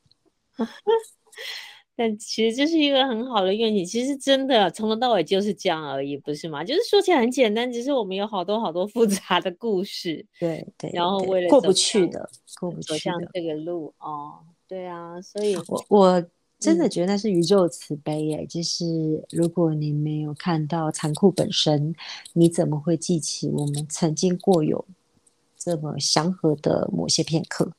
[1.98, 6.62] 但其实这是一个很好的愿景，其实真的从头到尾就是这样而已，不是吗？
[6.62, 12.28] 就是说起来很简单，只是我们有好多好多复杂的故事，对对，然后为了过不去的，
[12.60, 14.40] 过不去的，这个路哦。
[14.68, 16.26] 对啊，所以我我
[16.58, 18.38] 真的觉得那是宇宙慈悲耶。
[18.38, 21.94] 嗯、就是如果你没有看到残酷本身，
[22.32, 24.84] 你怎么会记起我们曾经过有
[25.56, 27.72] 这么祥和的某些片刻？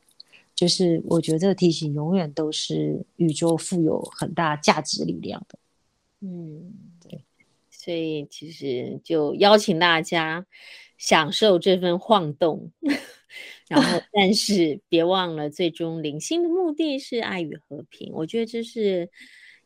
[0.55, 5.59] 就是我觉得这个提醒永远都是宇宙富有很大价值力量的。
[6.21, 7.23] 嗯，对。
[7.69, 10.45] 所以其实就邀请大家
[10.97, 12.71] 享受这份晃动。
[13.67, 18.11] 然后， 但是别忘了，最终灵性的目的是爱与和平。
[18.13, 19.09] 我觉得这是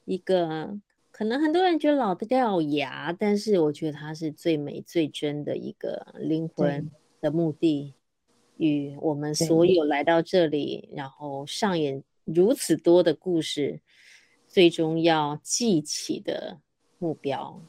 [0.05, 0.75] 一个
[1.11, 6.89] 可能很多人觉得老掉牙，但是我觉得它是最美最真的一个灵魂
[7.21, 7.93] 的目的，
[8.57, 13.81] 与我们所有来到这里，然后上演如此多的故事，
[14.47, 16.59] 最终要记起的
[16.97, 17.61] 目标。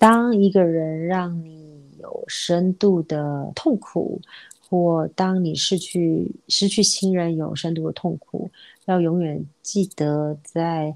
[0.00, 1.57] 当一个人让你
[2.00, 4.20] 有深度的痛苦，
[4.68, 8.50] 或当你失去失去亲人有深度的痛苦，
[8.86, 10.94] 要永远记得，在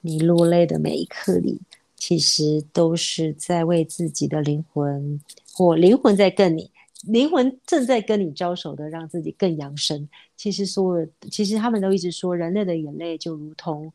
[0.00, 1.60] 你落泪的每一刻里，
[1.96, 5.20] 其实都是在为自己的灵魂，
[5.52, 6.70] 或灵魂在跟你，
[7.02, 10.08] 灵魂正在跟你招手的，让自己更扬升。
[10.36, 13.92] 其实所有，其实他们都一直说，人类的眼泪就如同，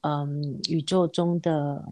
[0.00, 1.84] 嗯，宇宙中的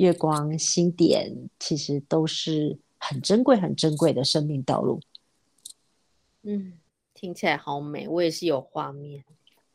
[0.00, 4.98] 月光星点，其实都是很珍贵、很珍贵的生命道路。
[6.40, 6.72] 嗯，
[7.12, 9.22] 听起来好美，我也是有画面。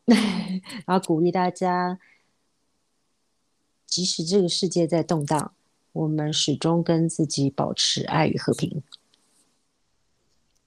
[0.87, 1.99] 然后鼓励大家，
[3.85, 5.53] 即使这个世界在动荡，
[5.91, 8.81] 我们始终跟自己保持爱与和平。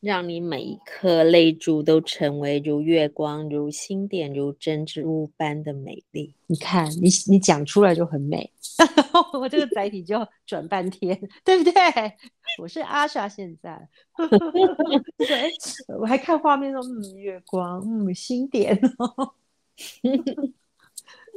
[0.00, 6.34] 让你每一颗泪珠都成为如月光、如星点、如珍珠般的美丽。
[6.46, 8.50] 你看，你你讲出来就很美，
[9.40, 11.72] 我这个载体就转半天，对不对？
[12.62, 13.88] 我是阿莎，现在，
[16.00, 18.80] 我还看画面说，嗯，月光，嗯，星点，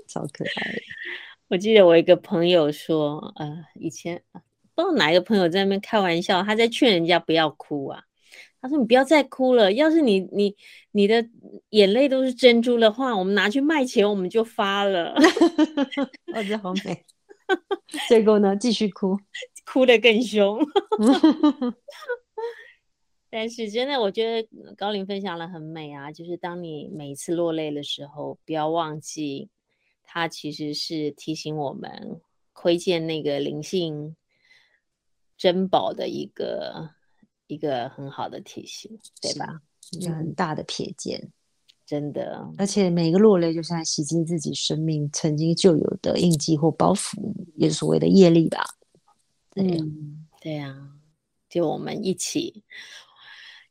[0.07, 0.76] 超可爱。
[1.47, 4.22] 我记得我一个朋友说，呃，以前
[4.76, 8.03] 不知道哪一个朋友在那边开玩笑，他在劝人家不要哭啊。
[8.62, 10.55] 他说：“你不要再哭了，要是你你
[10.91, 11.28] 你的
[11.72, 15.16] 眼泪都是珍珠的话，我们拿去卖钱，我们就发了。
[16.36, 17.03] ”我觉得好美。
[18.07, 19.18] 结果呢，继续哭，
[19.66, 20.59] 哭得更凶。
[23.30, 24.47] 但是真的，我觉得
[24.78, 29.49] 高林分享了很美啊，就是当你每一次落泪的时候，不要忘记，
[30.03, 32.22] 它其实是提醒我们。
[32.53, 34.16] 窥见那个灵性
[35.36, 36.89] 珍宝的一个
[37.52, 39.62] 一个很好的提醒，对吧？
[39.91, 41.32] 一个很大的瞥见，嗯、
[41.86, 42.49] 真的。
[42.58, 48.64] 而且每个落泪，就像洗净自己生命曾经就有的印记或包袱，也是所谓的业力吧。
[49.54, 50.74] 对，嗯、对呀，
[51.49, 52.64] 就我们一起。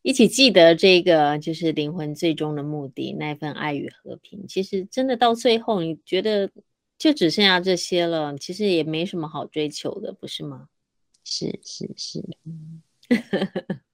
[0.03, 4.47] 一起记得这个，就是灵魂最终的目的，那份爱与和平。
[4.47, 6.51] 其实真的到最后，你觉得
[6.99, 10.69] 就只剩下这些了，其实也没什么好追求的，不是吗？
[11.23, 12.81] 是是是，嗯，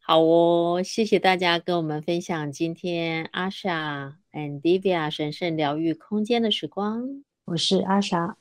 [0.00, 7.24] 好哦，谢谢大家跟我们分享今天 Asha and Divya 神圣疗愈空间的时光。
[7.44, 8.34] 我是 Asha，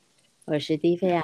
[0.45, 1.22] 我是 Divya，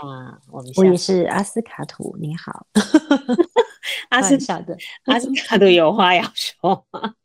[0.51, 2.67] 我们我也是阿斯卡图，你好。
[4.09, 7.15] 阿斯卡的阿斯卡都有话要说吗？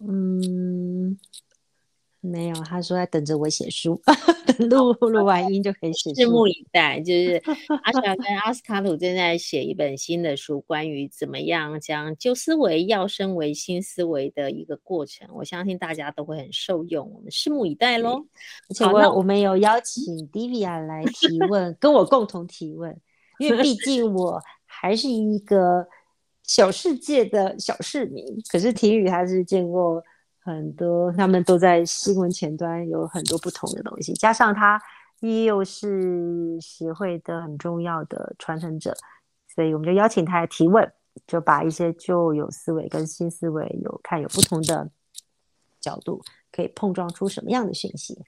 [0.00, 1.18] 嗯，
[2.28, 4.00] 没有，他说在等着我写书，
[4.46, 6.20] 等录录完音就可以写书。
[6.20, 7.42] 拭目以待，就是
[7.84, 15.26] 阿小跟阿斯卡鲁正在写一本新的书，关于怎么样将旧思维要升为新思维的一个过程。
[15.34, 18.24] 我相信大家都会很受用，我们拭目以待喽。
[18.68, 22.96] 而且我我们有邀请 Divya 来提问，跟我共同提问，
[23.38, 24.40] 因为毕竟我。
[24.80, 25.88] 还是一个
[26.44, 30.00] 小世界的小市民，可是婷雨他是见过
[30.48, 34.80] 很多，他们都在新闻前端有很多不同的东西，加上他
[35.20, 38.96] 又是协会的很重要的传承者，
[39.54, 40.92] 所以我们就邀请他来提问，
[41.26, 44.90] 就把一些旧有思维跟新思维有看有不同的
[45.80, 48.18] 角度，可以碰撞出什么样的讯息。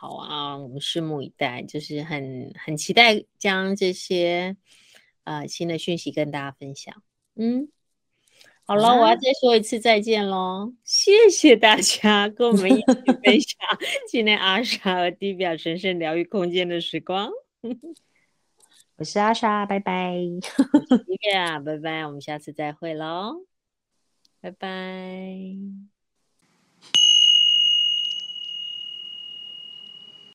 [0.00, 4.56] 好啊，我们拭目以待，就是很很期待将这些。
[5.24, 7.02] 呃，新的讯息跟大家分享。
[7.34, 7.68] 嗯，
[8.68, 10.74] 好了，我要再说一次再见喽！
[10.84, 12.84] 谢谢大家跟我们一起
[13.24, 13.58] 分享
[14.06, 17.30] 今天阿莎和 Divya 神圣疗愈空间的时光。
[18.96, 20.12] 我是阿莎，拜拜。
[20.12, 23.46] Divya，拜拜，我们下次再会喽，
[24.42, 25.97] 拜拜。